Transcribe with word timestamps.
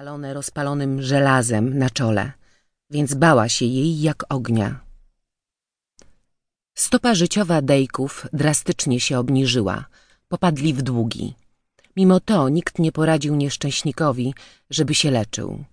spalone 0.00 0.34
rozpalonym 0.34 1.02
żelazem 1.02 1.78
na 1.78 1.90
czole, 1.90 2.32
więc 2.90 3.14
bała 3.14 3.48
się 3.48 3.64
jej 3.64 4.00
jak 4.00 4.24
ognia. 4.28 4.80
Stopa 6.74 7.14
życiowa 7.14 7.62
Dejków 7.62 8.26
drastycznie 8.32 9.00
się 9.00 9.18
obniżyła, 9.18 9.84
popadli 10.28 10.74
w 10.74 10.82
długi. 10.82 11.34
Mimo 11.96 12.20
to 12.20 12.48
nikt 12.48 12.78
nie 12.78 12.92
poradził 12.92 13.36
nieszczęśnikowi, 13.36 14.34
żeby 14.70 14.94
się 14.94 15.10
leczył. 15.10 15.64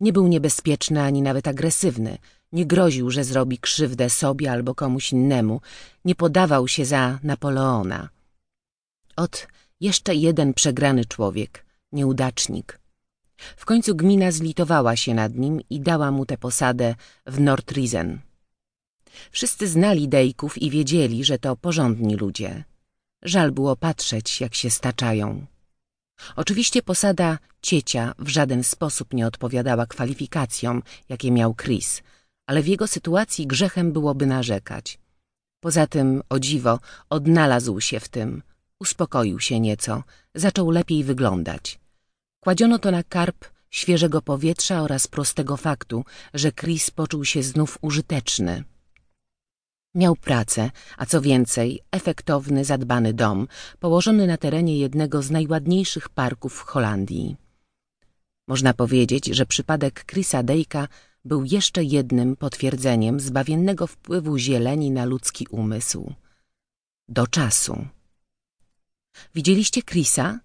Nie 0.00 0.12
był 0.12 0.28
niebezpieczny 0.28 1.02
ani 1.02 1.22
nawet 1.22 1.48
agresywny, 1.48 2.18
nie 2.52 2.66
groził, 2.66 3.10
że 3.10 3.24
zrobi 3.24 3.58
krzywdę 3.58 4.10
sobie 4.10 4.52
albo 4.52 4.74
komuś 4.74 5.12
innemu, 5.12 5.60
nie 6.04 6.14
podawał 6.14 6.68
się 6.68 6.84
za 6.84 7.18
Napoleona. 7.22 8.08
Ot, 9.16 9.48
jeszcze 9.80 10.14
jeden 10.14 10.54
przegrany 10.54 11.04
człowiek, 11.04 11.64
nieudacznik. 11.92 12.79
W 13.56 13.64
końcu 13.64 13.94
gmina 13.94 14.32
zlitowała 14.32 14.96
się 14.96 15.14
nad 15.14 15.34
nim 15.34 15.60
i 15.70 15.80
dała 15.80 16.10
mu 16.10 16.26
tę 16.26 16.38
posadę 16.38 16.94
w 17.26 17.40
Nordrisen. 17.40 18.20
Wszyscy 19.30 19.68
znali 19.68 20.08
Dejków 20.08 20.58
i 20.62 20.70
wiedzieli, 20.70 21.24
że 21.24 21.38
to 21.38 21.56
porządni 21.56 22.16
ludzie. 22.16 22.64
Żal 23.22 23.52
było 23.52 23.76
patrzeć, 23.76 24.40
jak 24.40 24.54
się 24.54 24.70
staczają. 24.70 25.46
Oczywiście 26.36 26.82
posada 26.82 27.38
ciecia 27.62 28.14
w 28.18 28.28
żaden 28.28 28.64
sposób 28.64 29.14
nie 29.14 29.26
odpowiadała 29.26 29.86
kwalifikacjom, 29.86 30.82
jakie 31.08 31.30
miał 31.30 31.54
Chris, 31.54 32.02
ale 32.46 32.62
w 32.62 32.68
jego 32.68 32.86
sytuacji 32.86 33.46
grzechem 33.46 33.92
byłoby 33.92 34.26
narzekać. 34.26 34.98
Poza 35.60 35.86
tym, 35.86 36.22
o 36.28 36.38
dziwo, 36.38 36.78
odnalazł 37.10 37.80
się 37.80 38.00
w 38.00 38.08
tym, 38.08 38.42
uspokoił 38.80 39.40
się 39.40 39.60
nieco, 39.60 40.02
zaczął 40.34 40.70
lepiej 40.70 41.04
wyglądać. 41.04 41.79
Kładziono 42.40 42.78
to 42.78 42.90
na 42.90 43.02
karp 43.02 43.44
świeżego 43.70 44.22
powietrza 44.22 44.82
oraz 44.82 45.06
prostego 45.06 45.56
faktu, 45.56 46.04
że 46.34 46.52
Chris 46.52 46.90
poczuł 46.90 47.24
się 47.24 47.42
znów 47.42 47.78
użyteczny. 47.80 48.64
Miał 49.94 50.16
pracę, 50.16 50.70
a 50.96 51.06
co 51.06 51.20
więcej, 51.20 51.80
efektowny, 51.90 52.64
zadbany 52.64 53.14
dom, 53.14 53.48
położony 53.78 54.26
na 54.26 54.36
terenie 54.36 54.78
jednego 54.78 55.22
z 55.22 55.30
najładniejszych 55.30 56.08
parków 56.08 56.54
w 56.54 56.60
Holandii. 56.60 57.36
Można 58.48 58.74
powiedzieć, 58.74 59.26
że 59.26 59.46
przypadek 59.46 60.04
Chrisa 60.06 60.42
Dejka 60.42 60.88
był 61.24 61.44
jeszcze 61.44 61.84
jednym 61.84 62.36
potwierdzeniem 62.36 63.20
zbawiennego 63.20 63.86
wpływu 63.86 64.38
zieleni 64.38 64.90
na 64.90 65.04
ludzki 65.04 65.46
umysł. 65.50 66.14
Do 67.08 67.26
czasu. 67.26 67.86
Widzieliście 69.34 69.82
Chrisa? 69.82 70.40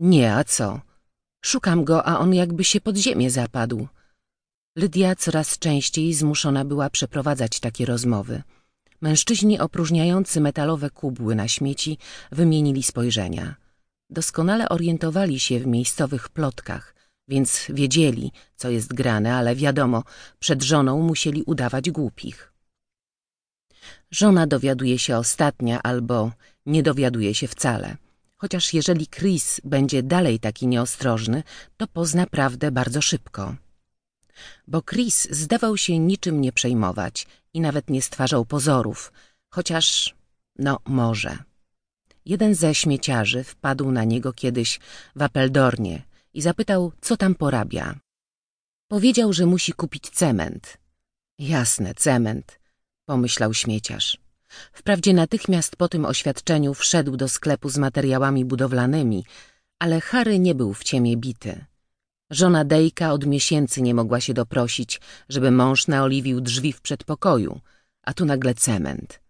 Nie, 0.00 0.34
a 0.34 0.44
co? 0.44 0.87
Szukam 1.40 1.84
go, 1.84 2.06
a 2.06 2.18
on 2.18 2.34
jakby 2.34 2.64
się 2.64 2.80
pod 2.80 2.96
ziemię 2.96 3.30
zapadł. 3.30 3.88
Lydia 4.76 5.16
coraz 5.16 5.58
częściej 5.58 6.14
zmuszona 6.14 6.64
była 6.64 6.90
przeprowadzać 6.90 7.60
takie 7.60 7.86
rozmowy. 7.86 8.42
Mężczyźni 9.00 9.58
opróżniający 9.58 10.40
metalowe 10.40 10.90
kubły 10.90 11.34
na 11.34 11.48
śmieci 11.48 11.98
wymienili 12.32 12.82
spojrzenia. 12.82 13.54
Doskonale 14.10 14.68
orientowali 14.68 15.40
się 15.40 15.60
w 15.60 15.66
miejscowych 15.66 16.28
plotkach, 16.28 16.94
więc 17.28 17.66
wiedzieli, 17.68 18.32
co 18.56 18.70
jest 18.70 18.94
grane, 18.94 19.34
ale 19.34 19.56
wiadomo, 19.56 20.02
przed 20.38 20.62
żoną 20.62 21.02
musieli 21.02 21.42
udawać 21.42 21.90
głupich. 21.90 22.52
Żona 24.10 24.46
dowiaduje 24.46 24.98
się 24.98 25.16
ostatnia 25.16 25.82
albo 25.82 26.32
nie 26.66 26.82
dowiaduje 26.82 27.34
się 27.34 27.48
wcale. 27.48 27.96
Chociaż 28.38 28.74
jeżeli 28.74 29.06
Chris 29.06 29.60
będzie 29.64 30.02
dalej 30.02 30.40
taki 30.40 30.66
nieostrożny, 30.66 31.42
to 31.76 31.86
pozna 31.86 32.26
prawdę 32.26 32.70
bardzo 32.70 33.02
szybko. 33.02 33.56
Bo 34.66 34.82
Chris 34.82 35.28
zdawał 35.30 35.76
się 35.76 35.98
niczym 35.98 36.40
nie 36.40 36.52
przejmować 36.52 37.26
i 37.54 37.60
nawet 37.60 37.90
nie 37.90 38.02
stwarzał 38.02 38.44
pozorów, 38.44 39.12
chociaż, 39.48 40.14
no 40.58 40.78
może. 40.84 41.38
Jeden 42.24 42.54
ze 42.54 42.74
śmieciarzy 42.74 43.44
wpadł 43.44 43.90
na 43.90 44.04
niego 44.04 44.32
kiedyś 44.32 44.80
w 45.16 45.22
Apeldornie 45.22 46.02
i 46.34 46.42
zapytał, 46.42 46.92
co 47.00 47.16
tam 47.16 47.34
porabia. 47.34 47.94
Powiedział, 48.88 49.32
że 49.32 49.46
musi 49.46 49.72
kupić 49.72 50.10
cement. 50.10 50.78
Jasne, 51.38 51.94
cement, 51.94 52.60
pomyślał 53.04 53.54
śmieciarz. 53.54 54.27
Wprawdzie 54.72 55.14
natychmiast 55.14 55.76
po 55.76 55.88
tym 55.88 56.04
oświadczeniu 56.04 56.74
wszedł 56.74 57.16
do 57.16 57.28
sklepu 57.28 57.68
z 57.68 57.78
materiałami 57.78 58.44
budowlanymi, 58.44 59.24
ale 59.78 60.00
Harry 60.00 60.38
nie 60.38 60.54
był 60.54 60.74
w 60.74 60.84
ciemię 60.84 61.16
bity. 61.16 61.64
Żona 62.30 62.64
Dejka 62.64 63.12
od 63.12 63.26
miesięcy 63.26 63.82
nie 63.82 63.94
mogła 63.94 64.20
się 64.20 64.34
doprosić, 64.34 65.00
żeby 65.28 65.50
mąż 65.50 65.88
naoliwił 65.88 66.40
drzwi 66.40 66.72
w 66.72 66.80
przedpokoju, 66.80 67.60
a 68.02 68.14
tu 68.14 68.24
nagle 68.24 68.54
cement. 68.54 69.20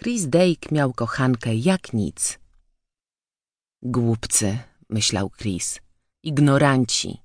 Chris 0.00 0.26
Dejk 0.26 0.72
miał 0.72 0.92
kochankę 0.92 1.54
jak 1.54 1.92
nic. 1.92 2.38
Głupcy, 3.82 4.58
myślał 4.88 5.30
Chris, 5.30 5.80
ignoranci. 6.22 7.18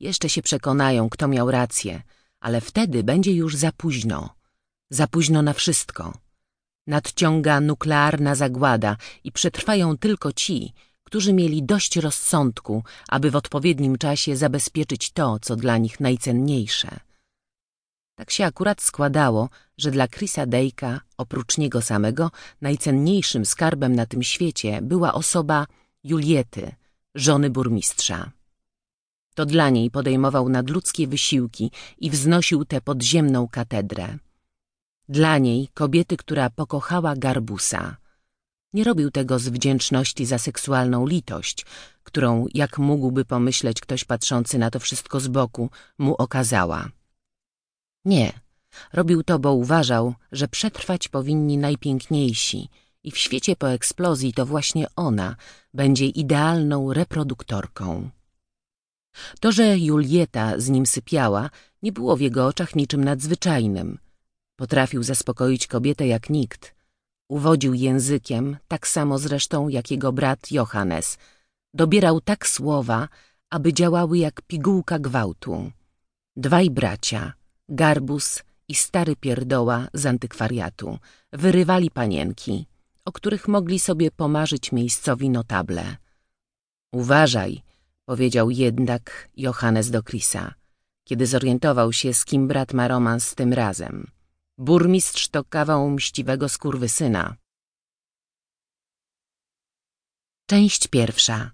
Jeszcze 0.00 0.28
się 0.28 0.42
przekonają, 0.42 1.08
kto 1.08 1.28
miał 1.28 1.50
rację, 1.50 2.02
ale 2.40 2.60
wtedy 2.60 3.04
będzie 3.04 3.32
już 3.32 3.56
za 3.56 3.72
późno. 3.72 4.34
Za 4.90 5.06
późno 5.06 5.42
na 5.42 5.52
wszystko. 5.52 6.12
Nadciąga 6.90 7.60
nuklearna 7.60 8.34
zagłada 8.34 8.96
i 9.24 9.32
przetrwają 9.32 9.98
tylko 9.98 10.32
ci, 10.32 10.72
którzy 11.04 11.32
mieli 11.32 11.62
dość 11.62 11.96
rozsądku, 11.96 12.84
aby 13.08 13.30
w 13.30 13.36
odpowiednim 13.36 13.98
czasie 13.98 14.36
zabezpieczyć 14.36 15.10
to, 15.10 15.38
co 15.42 15.56
dla 15.56 15.78
nich 15.78 16.00
najcenniejsze. 16.00 17.00
Tak 18.14 18.30
się 18.30 18.44
akurat 18.44 18.82
składało, 18.82 19.48
że 19.78 19.90
dla 19.90 20.08
Chrisa 20.08 20.46
Dejka, 20.46 21.00
oprócz 21.16 21.58
niego 21.58 21.82
samego, 21.82 22.30
najcenniejszym 22.60 23.46
skarbem 23.46 23.94
na 23.94 24.06
tym 24.06 24.22
świecie 24.22 24.78
była 24.82 25.14
osoba 25.14 25.66
Juliety, 26.04 26.74
żony 27.14 27.50
burmistrza. 27.50 28.30
To 29.34 29.46
dla 29.46 29.70
niej 29.70 29.90
podejmował 29.90 30.48
nadludzkie 30.48 31.06
wysiłki 31.06 31.70
i 31.98 32.10
wznosił 32.10 32.64
tę 32.64 32.80
podziemną 32.80 33.48
katedrę. 33.48 34.18
Dla 35.10 35.38
niej 35.38 35.68
kobiety, 35.74 36.16
która 36.16 36.50
pokochała 36.50 37.16
Garbusa. 37.16 37.96
Nie 38.72 38.84
robił 38.84 39.10
tego 39.10 39.38
z 39.38 39.48
wdzięczności 39.48 40.26
za 40.26 40.38
seksualną 40.38 41.06
litość, 41.06 41.66
którą, 42.02 42.46
jak 42.54 42.78
mógłby 42.78 43.24
pomyśleć 43.24 43.80
ktoś 43.80 44.04
patrzący 44.04 44.58
na 44.58 44.70
to 44.70 44.80
wszystko 44.80 45.20
z 45.20 45.28
boku, 45.28 45.70
mu 45.98 46.14
okazała. 46.14 46.88
Nie, 48.04 48.32
robił 48.92 49.22
to, 49.22 49.38
bo 49.38 49.54
uważał, 49.54 50.14
że 50.32 50.48
przetrwać 50.48 51.08
powinni 51.08 51.58
najpiękniejsi 51.58 52.68
i 53.04 53.10
w 53.10 53.18
świecie 53.18 53.56
po 53.56 53.70
eksplozji 53.70 54.32
to 54.32 54.46
właśnie 54.46 54.86
ona 54.96 55.36
będzie 55.74 56.06
idealną 56.06 56.92
reproduktorką. 56.92 58.10
To, 59.40 59.52
że 59.52 59.78
Julieta 59.78 60.60
z 60.60 60.68
nim 60.68 60.86
sypiała, 60.86 61.50
nie 61.82 61.92
było 61.92 62.16
w 62.16 62.20
jego 62.20 62.46
oczach 62.46 62.76
niczym 62.76 63.04
nadzwyczajnym. 63.04 63.98
Potrafił 64.60 65.02
zaspokoić 65.02 65.66
kobietę 65.66 66.04
jak 66.06 66.30
nikt– 66.30 66.62
Uwodził 67.30 67.74
językiem, 67.74 68.56
tak 68.68 68.88
samo 68.88 69.18
zresztą 69.18 69.68
jak 69.68 69.90
jego 69.90 70.12
brat 70.12 70.52
Johannes. 70.52 71.18
Dobierał 71.74 72.20
tak 72.20 72.48
słowa, 72.48 73.08
aby 73.50 73.72
działały 73.72 74.18
jak 74.18 74.42
pigułka 74.42 74.98
gwałtu. 74.98 75.70
Dwaj 76.36 76.70
bracia, 76.70 77.32
Garbus 77.68 78.42
i 78.68 78.74
stary 78.74 79.16
pierdoła 79.16 79.88
z 79.94 80.06
antykwariatu, 80.06 80.98
wyrywali 81.32 81.90
panienki, 81.90 82.66
o 83.04 83.12
których 83.12 83.48
mogli 83.48 83.78
sobie 83.78 84.10
pomarzyć 84.10 84.72
miejscowi 84.72 85.30
notable. 85.30 85.96
Uważaj, 86.92 87.62
powiedział 88.04 88.50
jednak 88.50 89.28
Johannes 89.36 89.90
do 89.90 90.02
Krisa, 90.02 90.54
kiedy 91.04 91.26
zorientował 91.26 91.92
się, 91.92 92.14
z 92.14 92.24
kim 92.24 92.48
brat 92.48 92.72
ma 92.72 92.88
romans 92.88 93.34
tym 93.34 93.52
razem. 93.52 94.10
Burmistrz 94.62 95.28
to 95.28 95.44
kawał 95.44 95.90
mściwego 95.90 96.48
skurwysyna. 96.48 97.36
Część 100.46 100.88
pierwsza. 100.88 101.50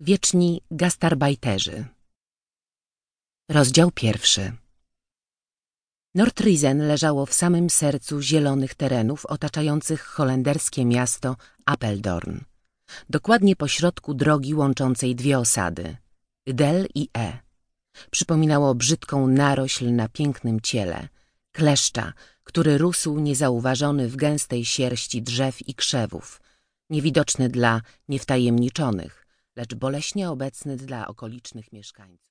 Wieczni 0.00 0.60
gastarbajterzy. 0.70 1.84
Rozdział 3.48 3.90
pierwszy. 3.90 4.52
Nordrisen 6.14 6.78
leżało 6.88 7.26
w 7.26 7.34
samym 7.34 7.70
sercu 7.70 8.20
zielonych 8.20 8.74
terenów 8.74 9.26
otaczających 9.26 10.02
holenderskie 10.02 10.84
miasto 10.84 11.36
Apeldoorn. 11.66 12.40
Dokładnie 13.10 13.56
pośrodku 13.56 14.14
drogi 14.14 14.54
łączącej 14.54 15.14
dwie 15.14 15.38
osady, 15.38 15.96
Del 16.46 16.86
i 16.94 17.08
E. 17.16 17.38
Przypominało 18.10 18.74
brzydką 18.74 19.26
narośl 19.26 19.92
na 19.92 20.08
pięknym 20.08 20.60
ciele– 20.60 21.08
kleszcza, 21.52 22.12
który 22.44 22.78
rósł 22.78 23.18
niezauważony 23.18 24.08
w 24.08 24.16
gęstej 24.16 24.64
sierści 24.64 25.22
drzew 25.22 25.68
i 25.68 25.74
krzewów, 25.74 26.40
niewidoczny 26.90 27.48
dla 27.48 27.80
niewtajemniczonych, 28.08 29.26
lecz 29.56 29.74
boleśnie 29.74 30.30
obecny 30.30 30.76
dla 30.76 31.06
okolicznych 31.06 31.72
mieszkańców. 31.72 32.20